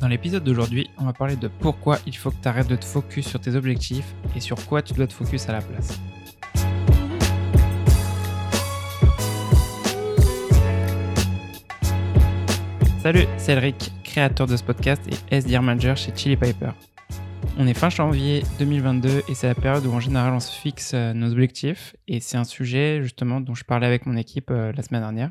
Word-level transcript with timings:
Dans 0.00 0.08
l'épisode 0.08 0.42
d'aujourd'hui, 0.42 0.88
on 0.96 1.04
va 1.04 1.12
parler 1.12 1.36
de 1.36 1.46
pourquoi 1.46 1.98
il 2.06 2.16
faut 2.16 2.30
que 2.30 2.40
tu 2.40 2.48
arrêtes 2.48 2.68
de 2.68 2.76
te 2.76 2.86
focus 2.86 3.28
sur 3.28 3.38
tes 3.38 3.54
objectifs 3.54 4.14
et 4.34 4.40
sur 4.40 4.56
quoi 4.64 4.80
tu 4.80 4.94
dois 4.94 5.06
te 5.06 5.12
focus 5.12 5.46
à 5.50 5.52
la 5.52 5.60
place. 5.60 6.00
Salut, 13.02 13.26
c'est 13.36 13.52
Elric, 13.52 13.92
créateur 14.02 14.46
de 14.46 14.56
ce 14.56 14.64
podcast 14.64 15.02
et 15.30 15.38
SDR 15.38 15.60
Manager 15.60 15.98
chez 15.98 16.12
Chili 16.16 16.38
Piper. 16.38 16.70
On 17.58 17.66
est 17.66 17.74
fin 17.74 17.90
janvier 17.90 18.42
2022 18.58 19.24
et 19.28 19.34
c'est 19.34 19.48
la 19.48 19.54
période 19.54 19.84
où 19.84 19.92
en 19.92 20.00
général 20.00 20.32
on 20.32 20.40
se 20.40 20.50
fixe 20.50 20.92
euh, 20.94 21.12
nos 21.12 21.30
objectifs 21.30 21.94
et 22.08 22.20
c'est 22.20 22.38
un 22.38 22.44
sujet 22.44 23.02
justement 23.02 23.42
dont 23.42 23.54
je 23.54 23.64
parlais 23.64 23.86
avec 23.86 24.06
mon 24.06 24.16
équipe 24.16 24.50
euh, 24.50 24.72
la 24.74 24.82
semaine 24.82 25.02
dernière 25.02 25.30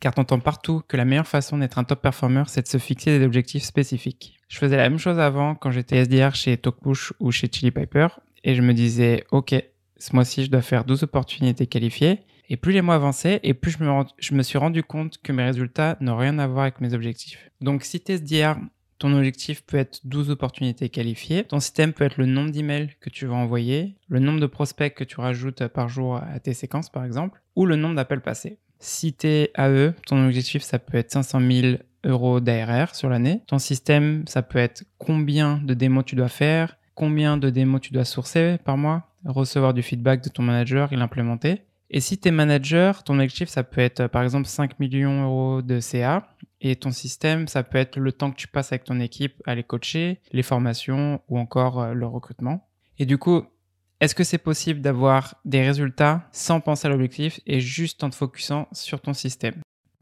car 0.00 0.14
t'entends 0.14 0.40
partout 0.40 0.82
que 0.88 0.96
la 0.96 1.04
meilleure 1.04 1.26
façon 1.26 1.58
d'être 1.58 1.78
un 1.78 1.84
top 1.84 2.02
performer, 2.02 2.44
c'est 2.46 2.62
de 2.62 2.68
se 2.68 2.78
fixer 2.78 3.18
des 3.18 3.24
objectifs 3.24 3.64
spécifiques. 3.64 4.38
Je 4.48 4.58
faisais 4.58 4.76
la 4.76 4.88
même 4.88 4.98
chose 4.98 5.18
avant 5.18 5.54
quand 5.54 5.70
j'étais 5.70 6.04
SDR 6.04 6.34
chez 6.34 6.56
Talkpush 6.56 7.12
ou 7.20 7.30
chez 7.30 7.48
Chili 7.50 7.70
Piper, 7.70 8.08
et 8.44 8.54
je 8.54 8.62
me 8.62 8.74
disais, 8.74 9.24
ok, 9.30 9.54
ce 9.96 10.14
mois-ci, 10.14 10.44
je 10.44 10.50
dois 10.50 10.62
faire 10.62 10.84
12 10.84 11.02
opportunités 11.04 11.66
qualifiées, 11.66 12.20
et 12.48 12.56
plus 12.56 12.72
les 12.72 12.82
mois 12.82 12.94
avançaient, 12.94 13.40
et 13.42 13.54
plus 13.54 13.72
je 13.72 13.82
me, 13.82 14.04
je 14.18 14.34
me 14.34 14.42
suis 14.42 14.58
rendu 14.58 14.82
compte 14.82 15.18
que 15.22 15.32
mes 15.32 15.42
résultats 15.42 15.96
n'ont 16.00 16.16
rien 16.16 16.38
à 16.38 16.46
voir 16.46 16.62
avec 16.62 16.80
mes 16.80 16.94
objectifs. 16.94 17.50
Donc 17.60 17.82
si 17.82 18.00
t'es 18.00 18.18
SDR, 18.18 18.56
ton 18.98 19.12
objectif 19.14 19.62
peut 19.62 19.76
être 19.76 20.00
12 20.04 20.30
opportunités 20.30 20.88
qualifiées. 20.88 21.44
Ton 21.44 21.60
système 21.60 21.92
peut 21.92 22.04
être 22.04 22.16
le 22.16 22.26
nombre 22.26 22.50
d'emails 22.50 22.94
que 23.00 23.10
tu 23.10 23.26
vas 23.26 23.34
envoyer, 23.34 23.96
le 24.08 24.20
nombre 24.20 24.40
de 24.40 24.46
prospects 24.46 24.94
que 24.94 25.04
tu 25.04 25.20
rajoutes 25.20 25.66
par 25.68 25.88
jour 25.88 26.16
à 26.16 26.40
tes 26.40 26.54
séquences, 26.54 26.88
par 26.88 27.04
exemple, 27.04 27.42
ou 27.56 27.66
le 27.66 27.76
nombre 27.76 27.96
d'appels 27.96 28.22
passés. 28.22 28.58
Si 28.78 29.12
tu 29.14 29.26
es 29.26 29.50
AE, 29.56 29.92
ton 30.06 30.24
objectif, 30.26 30.62
ça 30.62 30.78
peut 30.78 30.98
être 30.98 31.10
500 31.10 31.40
000 31.40 31.76
euros 32.04 32.40
d'ARR 32.40 32.94
sur 32.94 33.08
l'année. 33.08 33.42
Ton 33.46 33.58
système, 33.58 34.24
ça 34.26 34.42
peut 34.42 34.58
être 34.58 34.84
combien 34.98 35.58
de 35.58 35.74
démos 35.74 36.04
tu 36.04 36.14
dois 36.14 36.28
faire, 36.28 36.76
combien 36.94 37.36
de 37.36 37.50
démos 37.50 37.80
tu 37.80 37.92
dois 37.92 38.04
sourcer 38.04 38.58
par 38.64 38.76
mois, 38.76 39.08
recevoir 39.24 39.74
du 39.74 39.82
feedback 39.82 40.22
de 40.22 40.28
ton 40.28 40.42
manager 40.42 40.92
et 40.92 40.96
l'implémenter. 40.96 41.62
Et 41.90 42.00
si 42.00 42.18
tu 42.18 42.28
es 42.28 42.30
manager, 42.30 43.04
ton 43.04 43.14
objectif, 43.14 43.48
ça 43.48 43.62
peut 43.62 43.80
être 43.80 44.08
par 44.08 44.22
exemple 44.22 44.46
5 44.46 44.80
millions 44.80 45.22
d'euros 45.22 45.62
de 45.62 45.80
CA. 45.80 46.28
Et 46.60 46.74
ton 46.74 46.90
système, 46.90 47.48
ça 47.48 47.62
peut 47.62 47.78
être 47.78 47.98
le 47.98 48.12
temps 48.12 48.30
que 48.30 48.36
tu 48.36 48.48
passes 48.48 48.72
avec 48.72 48.84
ton 48.84 48.98
équipe 48.98 49.42
à 49.46 49.54
les 49.54 49.62
coacher, 49.62 50.20
les 50.32 50.42
formations 50.42 51.20
ou 51.28 51.38
encore 51.38 51.80
euh, 51.80 51.92
le 51.92 52.06
recrutement. 52.06 52.66
Et 52.98 53.04
du 53.04 53.18
coup, 53.18 53.44
est-ce 54.00 54.14
que 54.14 54.24
c'est 54.24 54.38
possible 54.38 54.80
d'avoir 54.80 55.36
des 55.44 55.62
résultats 55.62 56.28
sans 56.32 56.60
penser 56.60 56.86
à 56.86 56.90
l'objectif 56.90 57.40
et 57.46 57.60
juste 57.60 58.04
en 58.04 58.10
te 58.10 58.14
focusant 58.14 58.68
sur 58.72 59.00
ton 59.00 59.14
système? 59.14 59.54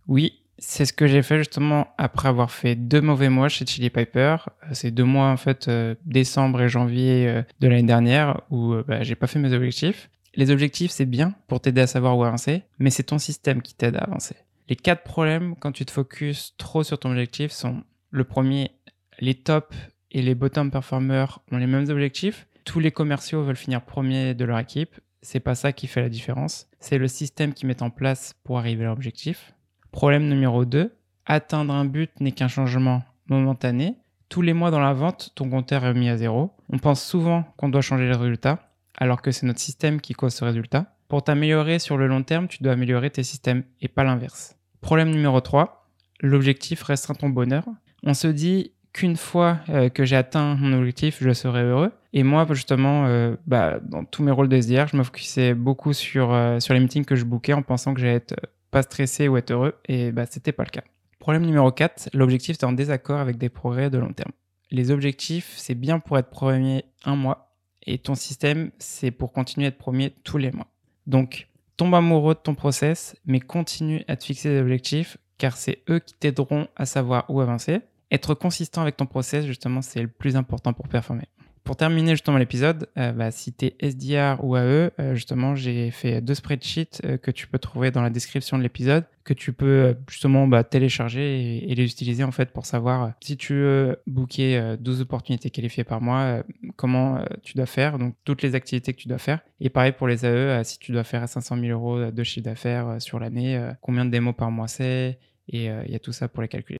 Oui, 0.08 0.42
c'est 0.58 0.84
ce 0.84 0.92
que 0.92 1.06
j'ai 1.06 1.22
fait 1.22 1.38
justement 1.38 1.88
après 1.96 2.28
avoir 2.28 2.50
fait 2.50 2.74
deux 2.74 3.00
mauvais 3.00 3.28
mois 3.28 3.48
chez 3.48 3.64
Chili 3.66 3.90
Piper. 3.90 4.36
Euh, 4.64 4.66
c'est 4.72 4.90
deux 4.90 5.04
mois 5.04 5.28
en 5.28 5.36
fait, 5.36 5.68
euh, 5.68 5.94
décembre 6.04 6.62
et 6.62 6.68
janvier 6.68 7.28
euh, 7.28 7.42
de 7.60 7.68
l'année 7.68 7.84
dernière 7.84 8.40
où 8.50 8.74
bah, 8.86 9.02
j'ai 9.02 9.14
pas 9.14 9.26
fait 9.26 9.38
mes 9.38 9.52
objectifs. 9.52 10.10
Les 10.34 10.50
objectifs, 10.50 10.90
c'est 10.90 11.06
bien 11.06 11.34
pour 11.46 11.60
t'aider 11.60 11.82
à 11.82 11.86
savoir 11.86 12.18
où 12.18 12.24
avancer, 12.24 12.64
mais 12.80 12.90
c'est 12.90 13.04
ton 13.04 13.18
système 13.18 13.62
qui 13.62 13.74
t'aide 13.74 13.94
à 13.94 14.00
avancer. 14.00 14.34
Les 14.68 14.74
quatre 14.74 15.04
problèmes 15.04 15.54
quand 15.60 15.70
tu 15.70 15.84
te 15.84 15.92
focuses 15.92 16.54
trop 16.58 16.82
sur 16.82 16.98
ton 16.98 17.10
objectif 17.10 17.52
sont 17.52 17.84
le 18.10 18.24
premier, 18.24 18.72
les 19.20 19.34
tops 19.34 19.76
et 20.10 20.22
les 20.22 20.34
bottom 20.34 20.72
performers 20.72 21.38
ont 21.52 21.58
les 21.58 21.66
mêmes 21.68 21.88
objectifs, 21.88 22.46
tous 22.64 22.80
les 22.80 22.90
commerciaux 22.90 23.42
veulent 23.42 23.56
finir 23.56 23.82
premier 23.82 24.34
de 24.34 24.44
leur 24.44 24.58
équipe. 24.58 25.00
C'est 25.22 25.40
pas 25.40 25.54
ça 25.54 25.72
qui 25.72 25.86
fait 25.86 26.02
la 26.02 26.08
différence. 26.08 26.68
C'est 26.80 26.98
le 26.98 27.08
système 27.08 27.54
qu'ils 27.54 27.68
mettent 27.68 27.82
en 27.82 27.90
place 27.90 28.34
pour 28.44 28.58
arriver 28.58 28.84
à 28.84 28.88
l'objectif. 28.88 29.54
Problème 29.90 30.28
numéro 30.28 30.64
2, 30.64 30.94
atteindre 31.26 31.72
un 31.72 31.84
but 31.84 32.10
n'est 32.20 32.32
qu'un 32.32 32.48
changement 32.48 33.02
momentané. 33.28 33.96
Tous 34.28 34.42
les 34.42 34.52
mois 34.52 34.70
dans 34.70 34.80
la 34.80 34.92
vente, 34.92 35.30
ton 35.34 35.48
compteur 35.48 35.84
est 35.84 35.94
mis 35.94 36.08
à 36.08 36.16
zéro. 36.16 36.52
On 36.70 36.78
pense 36.78 37.02
souvent 37.02 37.44
qu'on 37.56 37.68
doit 37.68 37.80
changer 37.80 38.06
les 38.06 38.16
résultats, 38.16 38.70
alors 38.96 39.22
que 39.22 39.30
c'est 39.30 39.46
notre 39.46 39.60
système 39.60 40.00
qui 40.00 40.14
cause 40.14 40.34
ce 40.34 40.44
résultat. 40.44 40.96
Pour 41.08 41.22
t'améliorer 41.22 41.78
sur 41.78 41.96
le 41.96 42.06
long 42.06 42.22
terme, 42.22 42.48
tu 42.48 42.62
dois 42.62 42.72
améliorer 42.72 43.10
tes 43.10 43.22
systèmes 43.22 43.62
et 43.80 43.88
pas 43.88 44.04
l'inverse. 44.04 44.56
Problème 44.80 45.10
numéro 45.10 45.40
3, 45.40 45.88
l'objectif 46.20 46.82
restreint 46.82 47.14
ton 47.14 47.28
bonheur. 47.28 47.64
On 48.02 48.14
se 48.14 48.26
dit, 48.26 48.72
qu'une 48.94 49.16
fois 49.16 49.58
euh, 49.68 49.90
que 49.90 50.06
j'ai 50.06 50.16
atteint 50.16 50.54
mon 50.54 50.72
objectif, 50.78 51.18
je 51.20 51.32
serai 51.34 51.62
heureux. 51.62 51.92
Et 52.16 52.22
moi, 52.22 52.46
justement, 52.50 53.06
euh, 53.06 53.34
bah, 53.46 53.80
dans 53.82 54.04
tous 54.04 54.22
mes 54.22 54.30
rôles 54.30 54.48
de 54.48 54.56
SDR, 54.56 54.86
je 54.86 54.96
me 54.96 55.02
focusais 55.02 55.52
beaucoup 55.52 55.92
sur, 55.92 56.32
euh, 56.32 56.60
sur 56.60 56.72
les 56.72 56.78
meetings 56.78 57.04
que 57.04 57.16
je 57.16 57.24
bookais 57.24 57.52
en 57.52 57.62
pensant 57.62 57.92
que 57.92 58.00
j'allais 58.00 58.14
être 58.14 58.36
pas 58.70 58.82
stressé 58.82 59.26
ou 59.26 59.36
être 59.36 59.50
heureux. 59.50 59.74
Et 59.88 60.12
bah, 60.12 60.24
c'était 60.30 60.52
pas 60.52 60.62
le 60.62 60.70
cas. 60.70 60.84
Problème 61.18 61.44
numéro 61.44 61.72
4, 61.72 62.10
l'objectif 62.14 62.56
est 62.60 62.64
en 62.64 62.72
désaccord 62.72 63.18
avec 63.18 63.36
des 63.36 63.48
progrès 63.48 63.90
de 63.90 63.98
long 63.98 64.12
terme. 64.12 64.30
Les 64.70 64.92
objectifs, 64.92 65.54
c'est 65.56 65.74
bien 65.74 65.98
pour 65.98 66.16
être 66.16 66.30
premier 66.30 66.84
un 67.04 67.16
mois. 67.16 67.52
Et 67.84 67.98
ton 67.98 68.14
système, 68.14 68.70
c'est 68.78 69.10
pour 69.10 69.32
continuer 69.32 69.66
à 69.66 69.68
être 69.70 69.78
premier 69.78 70.10
tous 70.22 70.38
les 70.38 70.52
mois. 70.52 70.68
Donc, 71.08 71.48
tombe 71.76 71.96
amoureux 71.96 72.34
de 72.34 72.38
ton 72.38 72.54
process, 72.54 73.16
mais 73.26 73.40
continue 73.40 74.04
à 74.06 74.14
te 74.14 74.24
fixer 74.24 74.50
des 74.50 74.60
objectifs, 74.60 75.18
car 75.36 75.56
c'est 75.56 75.82
eux 75.90 75.98
qui 75.98 76.14
t'aideront 76.14 76.68
à 76.76 76.86
savoir 76.86 77.24
où 77.28 77.40
avancer 77.40 77.80
être 78.10 78.34
consistant 78.34 78.82
avec 78.82 78.96
ton 78.96 79.06
process, 79.06 79.44
justement, 79.44 79.82
c'est 79.82 80.00
le 80.00 80.06
plus 80.08 80.36
important 80.36 80.72
pour 80.72 80.86
performer. 80.86 81.24
Pour 81.64 81.76
terminer 81.76 82.10
justement 82.10 82.36
l'épisode, 82.36 82.90
euh, 82.98 83.12
bah, 83.12 83.30
si 83.30 83.50
tu 83.54 83.64
es 83.64 83.76
SDR 83.80 84.44
ou 84.44 84.54
AE, 84.54 84.90
euh, 85.00 85.14
justement, 85.14 85.54
j'ai 85.54 85.90
fait 85.90 86.20
deux 86.20 86.34
spreadsheets 86.34 87.00
euh, 87.06 87.16
que 87.16 87.30
tu 87.30 87.46
peux 87.46 87.58
trouver 87.58 87.90
dans 87.90 88.02
la 88.02 88.10
description 88.10 88.58
de 88.58 88.62
l'épisode, 88.62 89.06
que 89.24 89.32
tu 89.32 89.54
peux 89.54 89.96
justement 90.06 90.46
bah, 90.46 90.62
télécharger 90.62 91.64
et, 91.64 91.74
les 91.74 91.84
utiliser 91.84 92.22
en 92.22 92.32
fait 92.32 92.50
pour 92.50 92.66
savoir 92.66 93.14
si 93.22 93.38
tu 93.38 93.54
veux 93.54 93.96
booker 94.06 94.76
12 94.78 95.00
opportunités 95.00 95.48
qualifiées 95.48 95.84
par 95.84 96.02
mois, 96.02 96.42
comment 96.76 97.24
tu 97.42 97.54
dois 97.54 97.64
faire, 97.64 97.98
donc 97.98 98.14
toutes 98.24 98.42
les 98.42 98.54
activités 98.54 98.92
que 98.92 99.00
tu 99.00 99.08
dois 99.08 99.18
faire. 99.18 99.40
Et 99.60 99.70
pareil 99.70 99.92
pour 99.92 100.06
les 100.06 100.26
AE, 100.26 100.62
si 100.64 100.78
tu 100.78 100.92
dois 100.92 101.04
faire 101.04 101.26
500 101.26 101.56
000 101.58 101.68
euros 101.68 102.10
de 102.10 102.22
chiffre 102.22 102.44
d'affaires 102.44 103.00
sur 103.00 103.18
l'année, 103.18 103.58
combien 103.80 104.04
de 104.04 104.10
démos 104.10 104.34
par 104.36 104.50
mois 104.50 104.68
c'est, 104.68 105.18
et 105.48 105.64
il 105.64 105.90
y 105.90 105.96
a 105.96 105.98
tout 105.98 106.12
ça 106.12 106.28
pour 106.28 106.42
les 106.42 106.48
calculer. 106.48 106.78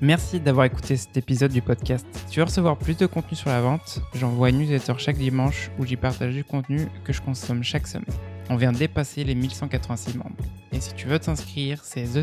Merci 0.00 0.40
d'avoir 0.40 0.66
écouté 0.66 0.96
cet 0.96 1.16
épisode 1.16 1.52
du 1.52 1.62
podcast. 1.62 2.06
Si 2.12 2.26
tu 2.26 2.40
veux 2.40 2.44
recevoir 2.44 2.76
plus 2.76 2.96
de 2.96 3.06
contenu 3.06 3.36
sur 3.36 3.50
la 3.50 3.60
vente, 3.60 4.00
j'envoie 4.14 4.50
une 4.50 4.58
newsletter 4.58 4.94
chaque 4.98 5.16
dimanche 5.16 5.70
où 5.78 5.86
j'y 5.86 5.96
partage 5.96 6.34
du 6.34 6.44
contenu 6.44 6.88
que 7.04 7.12
je 7.12 7.22
consomme 7.22 7.62
chaque 7.62 7.86
semaine. 7.86 8.14
On 8.50 8.56
vient 8.56 8.72
de 8.72 8.78
dépasser 8.78 9.24
les 9.24 9.34
1186 9.34 10.16
membres. 10.18 10.36
Et 10.72 10.80
si 10.80 10.92
tu 10.94 11.06
veux 11.06 11.18
t'inscrire, 11.18 11.82
c'est 11.82 12.04
the 12.04 12.22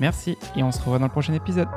Merci 0.00 0.36
et 0.56 0.62
on 0.62 0.72
se 0.72 0.78
revoit 0.78 0.98
dans 0.98 1.06
le 1.06 1.12
prochain 1.12 1.34
épisode. 1.34 1.68